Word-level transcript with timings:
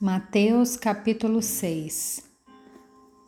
Mateus 0.00 0.76
capítulo 0.76 1.42
6 1.42 2.22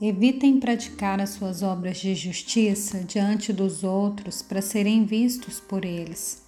Evitem 0.00 0.60
praticar 0.60 1.20
as 1.20 1.30
suas 1.30 1.64
obras 1.64 1.98
de 1.98 2.14
justiça 2.14 3.00
diante 3.00 3.52
dos 3.52 3.82
outros 3.82 4.40
para 4.40 4.62
serem 4.62 5.04
vistos 5.04 5.58
por 5.58 5.84
eles, 5.84 6.44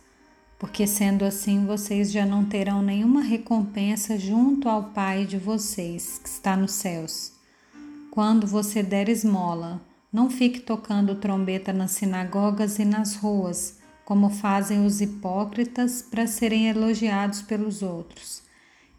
porque 0.60 0.86
sendo 0.86 1.24
assim 1.24 1.66
vocês 1.66 2.12
já 2.12 2.24
não 2.24 2.44
terão 2.44 2.80
nenhuma 2.82 3.20
recompensa 3.20 4.16
junto 4.16 4.68
ao 4.68 4.90
Pai 4.90 5.26
de 5.26 5.38
vocês 5.38 6.20
que 6.22 6.28
está 6.28 6.56
nos 6.56 6.70
céus. 6.70 7.32
Quando 8.08 8.46
você 8.46 8.80
der 8.80 9.08
esmola, 9.08 9.82
não 10.12 10.30
fique 10.30 10.60
tocando 10.60 11.16
trombeta 11.16 11.72
nas 11.72 11.90
sinagogas 11.90 12.78
e 12.78 12.84
nas 12.84 13.16
ruas, 13.16 13.80
como 14.04 14.30
fazem 14.30 14.86
os 14.86 15.00
hipócritas 15.00 16.00
para 16.00 16.28
serem 16.28 16.68
elogiados 16.68 17.42
pelos 17.42 17.82
outros. 17.82 18.51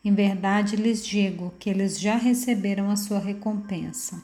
Em 0.03 0.13
verdade 0.13 0.75
lhes 0.75 1.05
digo 1.05 1.53
que 1.57 1.69
eles 1.69 1.97
já 1.97 2.17
receberam 2.17 2.89
a 2.89 2.95
sua 2.97 3.19
recompensa. 3.19 4.21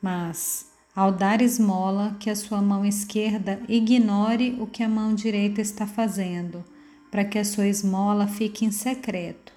Mas, 0.00 0.70
ao 0.94 1.10
dar 1.10 1.42
esmola, 1.42 2.16
que 2.20 2.30
a 2.30 2.36
sua 2.36 2.62
mão 2.62 2.84
esquerda 2.84 3.60
ignore 3.68 4.56
o 4.60 4.66
que 4.66 4.84
a 4.84 4.88
mão 4.88 5.12
direita 5.12 5.60
está 5.60 5.88
fazendo, 5.88 6.64
para 7.10 7.24
que 7.24 7.36
a 7.36 7.44
sua 7.44 7.66
esmola 7.66 8.28
fique 8.28 8.64
em 8.64 8.70
secreto. 8.70 9.52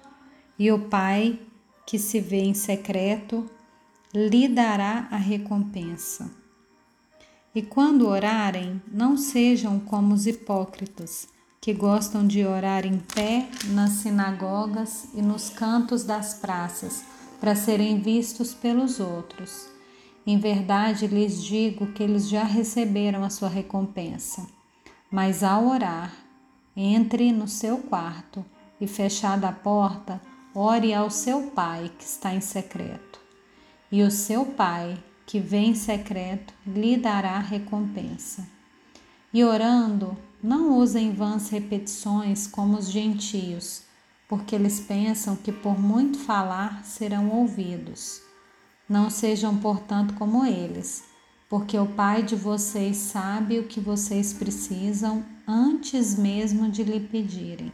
E 0.58 0.72
o 0.72 0.80
Pai, 0.88 1.38
que 1.86 1.96
se 1.98 2.20
vê 2.20 2.40
em 2.40 2.54
secreto, 2.54 3.48
lhe 4.12 4.48
dará 4.48 5.06
a 5.12 5.16
recompensa. 5.16 6.30
E 7.54 7.62
quando 7.62 8.08
orarem, 8.08 8.82
não 8.92 9.16
sejam 9.16 9.78
como 9.78 10.12
os 10.12 10.26
hipócritas 10.26 11.28
que 11.60 11.74
gostam 11.74 12.26
de 12.26 12.44
orar 12.46 12.86
em 12.86 12.98
pé 12.98 13.46
nas 13.66 13.90
sinagogas 13.90 15.08
e 15.12 15.20
nos 15.20 15.50
cantos 15.50 16.04
das 16.04 16.32
praças, 16.32 17.04
para 17.38 17.54
serem 17.54 18.00
vistos 18.00 18.54
pelos 18.54 18.98
outros. 18.98 19.68
Em 20.26 20.38
verdade 20.38 21.06
lhes 21.06 21.42
digo 21.42 21.92
que 21.92 22.02
eles 22.02 22.28
já 22.28 22.44
receberam 22.44 23.24
a 23.24 23.30
sua 23.30 23.48
recompensa. 23.48 24.46
Mas 25.10 25.42
ao 25.42 25.66
orar, 25.66 26.14
entre 26.76 27.32
no 27.32 27.48
seu 27.48 27.78
quarto 27.78 28.44
e, 28.80 28.86
fechada 28.86 29.48
a 29.48 29.52
porta, 29.52 30.20
ore 30.54 30.94
ao 30.94 31.10
seu 31.10 31.50
Pai 31.50 31.90
que 31.98 32.04
está 32.04 32.34
em 32.34 32.40
secreto. 32.40 33.20
E 33.92 34.02
o 34.02 34.10
seu 34.10 34.46
Pai, 34.46 34.96
que 35.26 35.40
vem 35.40 35.70
em 35.70 35.74
secreto, 35.74 36.54
lhe 36.66 36.96
dará 36.96 37.38
recompensa. 37.38 38.46
E 39.32 39.44
orando, 39.44 40.16
não 40.42 40.76
usem 40.78 41.12
vãs 41.12 41.48
repetições 41.50 42.46
como 42.46 42.78
os 42.78 42.90
gentios, 42.90 43.82
porque 44.28 44.54
eles 44.54 44.80
pensam 44.80 45.36
que 45.36 45.52
por 45.52 45.78
muito 45.78 46.18
falar 46.18 46.84
serão 46.84 47.30
ouvidos. 47.30 48.22
Não 48.88 49.10
sejam, 49.10 49.56
portanto, 49.58 50.14
como 50.14 50.44
eles, 50.44 51.04
porque 51.48 51.78
o 51.78 51.86
Pai 51.86 52.22
de 52.22 52.36
vocês 52.36 52.96
sabe 52.96 53.58
o 53.58 53.66
que 53.66 53.80
vocês 53.80 54.32
precisam 54.32 55.24
antes 55.46 56.16
mesmo 56.16 56.70
de 56.70 56.84
lhe 56.84 57.00
pedirem. 57.00 57.72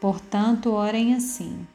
Portanto, 0.00 0.70
orem 0.70 1.14
assim: 1.14 1.66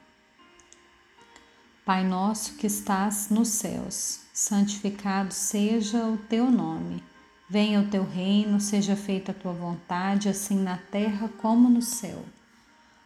Pai 1.86 2.04
nosso 2.04 2.56
que 2.56 2.68
estás 2.68 3.30
nos 3.30 3.48
céus, 3.48 4.20
santificado 4.34 5.34
seja 5.34 6.04
o 6.06 6.18
teu 6.18 6.52
nome. 6.52 7.02
Venha 7.50 7.80
o 7.80 7.88
teu 7.88 8.04
reino, 8.04 8.60
seja 8.60 8.96
feita 8.96 9.32
a 9.32 9.36
tua 9.36 9.54
vontade, 9.54 10.28
assim 10.28 10.62
na 10.62 10.78
terra 10.78 11.30
como 11.38 11.70
no 11.70 11.82
céu. 11.82 12.26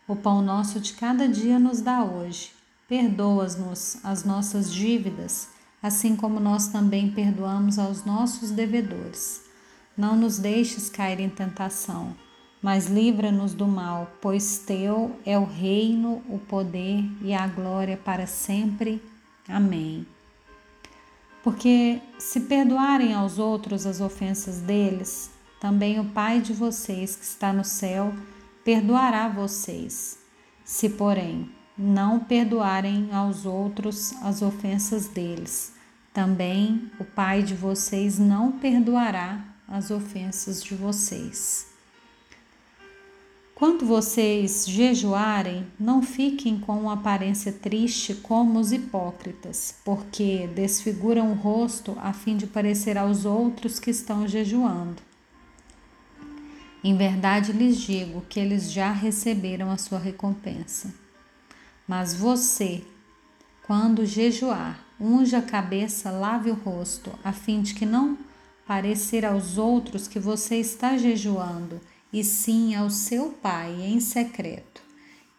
O 0.07 0.15
pão 0.15 0.41
nosso 0.41 0.79
de 0.79 0.93
cada 0.93 1.27
dia 1.27 1.59
nos 1.59 1.79
dá 1.79 2.03
hoje. 2.03 2.51
Perdoa-nos 2.87 4.03
as 4.03 4.23
nossas 4.23 4.73
dívidas, 4.73 5.49
assim 5.81 6.15
como 6.15 6.39
nós 6.39 6.67
também 6.67 7.11
perdoamos 7.11 7.77
aos 7.77 8.03
nossos 8.03 8.49
devedores. 8.49 9.43
Não 9.95 10.15
nos 10.15 10.39
deixes 10.39 10.89
cair 10.89 11.19
em 11.19 11.29
tentação, 11.29 12.15
mas 12.61 12.87
livra-nos 12.87 13.53
do 13.53 13.67
mal, 13.67 14.11
pois 14.21 14.57
teu 14.57 15.15
é 15.23 15.37
o 15.37 15.45
reino, 15.45 16.23
o 16.27 16.39
poder 16.39 17.03
e 17.21 17.33
a 17.33 17.45
glória 17.45 17.95
para 17.95 18.25
sempre. 18.25 19.01
Amém. 19.47 20.05
Porque 21.43 22.01
se 22.19 22.41
perdoarem 22.41 23.13
aos 23.13 23.39
outros 23.39 23.85
as 23.85 23.99
ofensas 23.99 24.59
deles, 24.59 25.31
também 25.59 25.99
o 25.99 26.05
Pai 26.05 26.39
de 26.39 26.53
vocês 26.53 27.15
que 27.15 27.23
está 27.23 27.51
no 27.51 27.63
céu 27.63 28.13
perdoará 28.63 29.27
vocês. 29.27 30.19
Se, 30.63 30.89
porém, 30.89 31.49
não 31.77 32.19
perdoarem 32.19 33.09
aos 33.11 33.45
outros 33.45 34.13
as 34.21 34.41
ofensas 34.41 35.07
deles, 35.07 35.73
também 36.13 36.91
o 36.99 37.03
Pai 37.03 37.41
de 37.41 37.55
vocês 37.55 38.19
não 38.19 38.51
perdoará 38.51 39.43
as 39.67 39.89
ofensas 39.89 40.63
de 40.63 40.75
vocês. 40.75 41.70
Quando 43.61 43.85
vocês 43.85 44.65
jejuarem, 44.67 45.67
não 45.79 46.01
fiquem 46.01 46.57
com 46.57 46.79
uma 46.79 46.93
aparência 46.93 47.51
triste 47.51 48.15
como 48.15 48.59
os 48.59 48.71
hipócritas, 48.71 49.75
porque 49.85 50.49
desfiguram 50.55 51.31
o 51.31 51.35
rosto 51.35 51.95
a 52.01 52.11
fim 52.11 52.35
de 52.35 52.47
parecer 52.47 52.97
aos 52.97 53.23
outros 53.23 53.77
que 53.77 53.91
estão 53.91 54.27
jejuando. 54.27 54.99
Em 56.83 56.97
verdade 56.97 57.51
lhes 57.51 57.77
digo 57.77 58.25
que 58.27 58.39
eles 58.39 58.71
já 58.71 58.91
receberam 58.91 59.69
a 59.69 59.77
sua 59.77 59.99
recompensa. 59.99 60.91
Mas 61.87 62.15
você, 62.15 62.81
quando 63.67 64.07
jejuar, 64.07 64.83
unja 64.99 65.37
a 65.37 65.43
cabeça, 65.43 66.09
lave 66.09 66.49
o 66.49 66.55
rosto, 66.55 67.11
a 67.23 67.31
fim 67.31 67.61
de 67.61 67.75
que 67.75 67.85
não 67.85 68.17
parecer 68.65 69.23
aos 69.23 69.59
outros 69.59 70.07
que 70.07 70.19
você 70.19 70.55
está 70.55 70.97
jejuando 70.97 71.79
e 72.13 72.23
sim 72.23 72.75
ao 72.75 72.89
seu 72.89 73.29
Pai 73.41 73.81
em 73.81 73.99
secreto. 73.99 74.81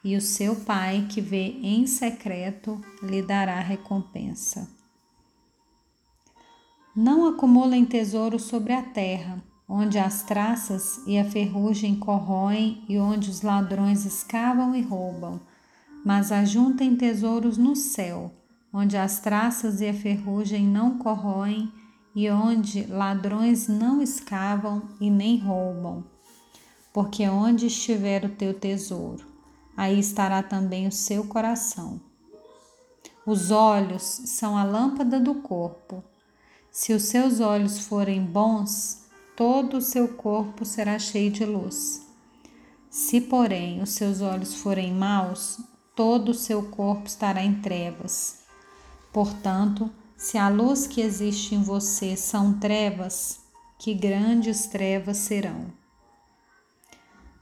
E 0.02 0.16
o 0.16 0.20
seu 0.20 0.56
Pai 0.56 1.06
que 1.08 1.20
vê 1.20 1.58
em 1.62 1.86
secreto 1.86 2.80
lhe 3.02 3.22
dará 3.22 3.60
recompensa. 3.60 4.68
Não 6.94 7.26
acumulem 7.28 7.84
tesouro 7.84 8.38
sobre 8.38 8.72
a 8.72 8.82
terra, 8.82 9.42
onde 9.68 9.98
as 9.98 10.22
traças 10.22 11.00
e 11.06 11.18
a 11.18 11.24
ferrugem 11.24 11.96
corroem 11.96 12.84
e 12.88 12.98
onde 12.98 13.30
os 13.30 13.42
ladrões 13.42 14.04
escavam 14.04 14.74
e 14.74 14.82
roubam, 14.82 15.40
mas 16.04 16.32
ajuntem 16.32 16.96
tesouros 16.96 17.56
no 17.56 17.76
céu, 17.76 18.30
onde 18.72 18.96
as 18.96 19.20
traças 19.20 19.80
e 19.80 19.88
a 19.88 19.94
ferrugem 19.94 20.66
não 20.66 20.98
corroem 20.98 21.72
e 22.14 22.28
onde 22.28 22.84
ladrões 22.86 23.68
não 23.68 24.02
escavam 24.02 24.82
e 25.00 25.08
nem 25.08 25.38
roubam 25.38 26.11
porque 26.92 27.28
onde 27.28 27.66
estiver 27.66 28.24
o 28.24 28.28
teu 28.28 28.52
tesouro, 28.52 29.24
aí 29.76 29.98
estará 29.98 30.42
também 30.42 30.86
o 30.86 30.92
seu 30.92 31.24
coração. 31.24 32.00
Os 33.24 33.50
olhos 33.50 34.02
são 34.02 34.56
a 34.56 34.64
lâmpada 34.64 35.20
do 35.20 35.36
corpo. 35.36 36.02
Se 36.70 36.92
os 36.92 37.04
seus 37.04 37.40
olhos 37.40 37.78
forem 37.78 38.24
bons, 38.24 39.04
todo 39.36 39.78
o 39.78 39.82
seu 39.82 40.08
corpo 40.08 40.64
será 40.64 40.98
cheio 40.98 41.30
de 41.30 41.44
luz. 41.44 42.06
Se, 42.90 43.20
porém, 43.20 43.80
os 43.80 43.90
seus 43.90 44.20
olhos 44.20 44.54
forem 44.54 44.92
maus, 44.92 45.60
todo 45.94 46.30
o 46.30 46.34
seu 46.34 46.62
corpo 46.64 47.06
estará 47.06 47.42
em 47.42 47.60
trevas. 47.60 48.40
Portanto, 49.12 49.90
se 50.16 50.36
a 50.36 50.48
luz 50.48 50.86
que 50.86 51.00
existe 51.00 51.54
em 51.54 51.62
você 51.62 52.16
são 52.16 52.58
trevas, 52.58 53.40
que 53.78 53.94
grandes 53.94 54.66
trevas 54.66 55.18
serão. 55.18 55.81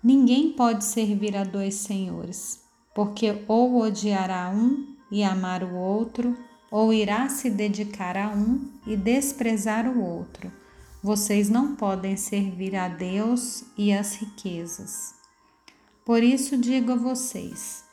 Ninguém 0.03 0.53
pode 0.53 0.85
servir 0.85 1.37
a 1.37 1.45
dois 1.45 1.75
senhores, 1.75 2.61
porque 2.95 3.45
ou 3.47 3.83
odiará 3.83 4.51
um 4.51 4.97
e 5.11 5.23
amar 5.23 5.63
o 5.63 5.75
outro, 5.75 6.35
ou 6.71 6.93
irá 6.93 7.29
se 7.29 7.51
dedicar 7.51 8.17
a 8.17 8.31
um 8.31 8.65
e 8.87 8.97
desprezar 8.97 9.87
o 9.87 10.03
outro. 10.03 10.51
Vocês 11.03 11.51
não 11.51 11.77
podem 11.77 12.17
servir 12.17 12.77
a 12.77 12.89
Deus 12.89 13.65
e 13.77 13.93
às 13.93 14.17
riquezas. 14.17 15.15
Por 16.05 16.23
isso 16.23 16.57
digo 16.57 16.93
a 16.93 16.97
vocês: 16.97 17.85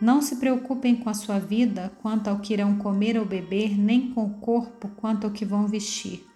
não 0.00 0.22
se 0.22 0.36
preocupem 0.36 0.96
com 0.96 1.10
a 1.10 1.14
sua 1.14 1.38
vida 1.38 1.92
quanto 2.00 2.28
ao 2.28 2.38
que 2.38 2.54
irão 2.54 2.76
comer 2.78 3.18
ou 3.18 3.26
beber, 3.26 3.78
nem 3.78 4.10
com 4.12 4.24
o 4.24 4.34
corpo 4.38 4.88
quanto 4.96 5.26
ao 5.26 5.32
que 5.32 5.44
vão 5.44 5.66
vestir. 5.66 6.26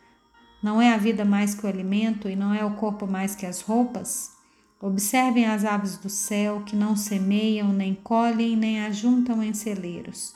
Não 0.62 0.80
é 0.80 0.92
a 0.92 0.96
vida 0.96 1.24
mais 1.24 1.54
que 1.54 1.64
o 1.64 1.68
alimento 1.68 2.28
e 2.28 2.36
não 2.36 2.52
é 2.52 2.64
o 2.64 2.76
corpo 2.76 3.06
mais 3.06 3.34
que 3.34 3.46
as 3.46 3.62
roupas? 3.62 4.35
Observem 4.81 5.46
as 5.46 5.64
aves 5.64 5.96
do 5.96 6.11
céu 6.11 6.62
que 6.67 6.76
não 6.76 6.94
semeiam, 6.94 7.73
nem 7.73 7.94
colhem, 7.94 8.55
nem 8.55 8.81
ajuntam 8.81 9.43
em 9.43 9.55
celeiros. 9.55 10.34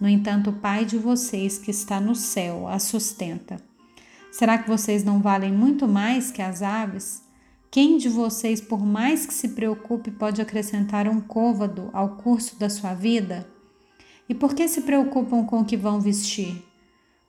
No 0.00 0.08
entanto, 0.08 0.50
o 0.50 0.54
Pai 0.54 0.86
de 0.86 0.96
vocês 0.96 1.58
que 1.58 1.70
está 1.70 2.00
no 2.00 2.14
céu 2.14 2.66
as 2.66 2.84
sustenta. 2.84 3.60
Será 4.30 4.56
que 4.56 4.68
vocês 4.68 5.04
não 5.04 5.20
valem 5.20 5.52
muito 5.52 5.86
mais 5.86 6.30
que 6.30 6.40
as 6.40 6.62
aves? 6.62 7.22
Quem 7.70 7.98
de 7.98 8.08
vocês, 8.08 8.62
por 8.62 8.84
mais 8.84 9.26
que 9.26 9.34
se 9.34 9.50
preocupe, 9.50 10.10
pode 10.10 10.40
acrescentar 10.40 11.06
um 11.06 11.20
côvado 11.20 11.90
ao 11.92 12.16
curso 12.16 12.58
da 12.58 12.70
sua 12.70 12.94
vida? 12.94 13.46
E 14.26 14.34
por 14.34 14.54
que 14.54 14.66
se 14.68 14.80
preocupam 14.80 15.44
com 15.44 15.60
o 15.60 15.64
que 15.66 15.76
vão 15.76 16.00
vestir? 16.00 16.64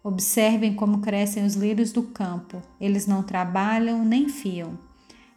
Observem 0.01 0.73
como 0.73 0.99
crescem 0.99 1.45
os 1.45 1.55
lírios 1.55 1.91
do 1.91 2.03
campo. 2.03 2.61
Eles 2.79 3.05
não 3.05 3.21
trabalham 3.21 4.05
nem 4.05 4.29
fiam. 4.29 4.77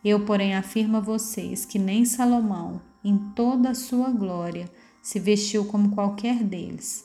Eu, 0.04 0.24
porém, 0.24 0.54
afirmo 0.54 0.98
a 0.98 1.00
vocês 1.00 1.64
que 1.64 1.78
nem 1.78 2.04
Salomão, 2.04 2.80
em 3.04 3.16
toda 3.34 3.70
a 3.70 3.74
sua 3.74 4.10
glória, 4.10 4.70
se 5.02 5.18
vestiu 5.18 5.64
como 5.64 5.90
qualquer 5.90 6.42
deles. 6.42 7.04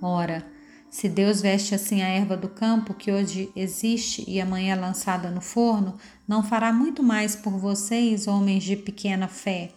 Ora, 0.00 0.46
se 0.90 1.08
Deus 1.08 1.40
veste 1.40 1.74
assim 1.74 2.02
a 2.02 2.08
erva 2.08 2.36
do 2.36 2.48
campo, 2.48 2.94
que 2.94 3.10
hoje 3.10 3.50
existe 3.56 4.24
e 4.28 4.40
amanhã 4.40 4.74
é 4.74 4.80
lançada 4.80 5.30
no 5.30 5.40
forno, 5.40 5.96
não 6.26 6.42
fará 6.42 6.72
muito 6.72 7.02
mais 7.02 7.34
por 7.34 7.58
vocês, 7.58 8.28
homens 8.28 8.62
de 8.62 8.76
pequena 8.76 9.26
fé. 9.26 9.72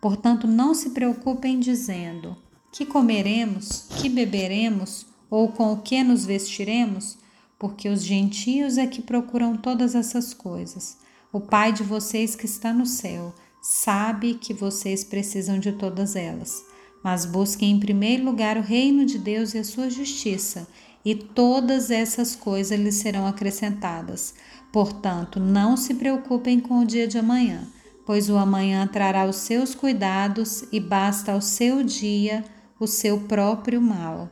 Portanto, 0.00 0.46
não 0.46 0.74
se 0.74 0.90
preocupem 0.90 1.60
dizendo: 1.60 2.36
que 2.72 2.86
comeremos, 2.86 3.86
que 4.00 4.08
beberemos, 4.08 5.06
ou 5.28 5.48
com 5.48 5.72
o 5.74 5.82
que 5.82 6.02
nos 6.02 6.24
vestiremos? 6.24 7.18
Porque 7.58 7.88
os 7.88 8.02
gentios 8.02 8.78
é 8.78 8.86
que 8.86 9.02
procuram 9.02 9.56
todas 9.56 9.94
essas 9.94 10.32
coisas. 10.32 10.96
O 11.32 11.40
Pai 11.40 11.72
de 11.72 11.82
vocês 11.82 12.36
que 12.36 12.44
está 12.44 12.74
no 12.74 12.84
céu 12.84 13.34
sabe 13.62 14.34
que 14.34 14.52
vocês 14.52 15.02
precisam 15.02 15.58
de 15.58 15.72
todas 15.72 16.14
elas. 16.14 16.62
Mas 17.02 17.24
busquem 17.24 17.70
em 17.70 17.80
primeiro 17.80 18.22
lugar 18.22 18.58
o 18.58 18.60
reino 18.60 19.06
de 19.06 19.18
Deus 19.18 19.54
e 19.54 19.58
a 19.58 19.64
sua 19.64 19.88
justiça, 19.88 20.68
e 21.02 21.14
todas 21.14 21.90
essas 21.90 22.36
coisas 22.36 22.78
lhes 22.78 22.96
serão 22.96 23.26
acrescentadas. 23.26 24.34
Portanto, 24.70 25.40
não 25.40 25.74
se 25.74 25.94
preocupem 25.94 26.60
com 26.60 26.80
o 26.80 26.86
dia 26.86 27.08
de 27.08 27.16
amanhã, 27.16 27.66
pois 28.04 28.28
o 28.28 28.36
amanhã 28.36 28.86
trará 28.86 29.24
os 29.24 29.36
seus 29.36 29.74
cuidados 29.74 30.64
e 30.70 30.78
basta 30.78 31.32
ao 31.32 31.40
seu 31.40 31.82
dia 31.82 32.44
o 32.78 32.86
seu 32.86 33.20
próprio 33.20 33.80
mal. 33.80 34.28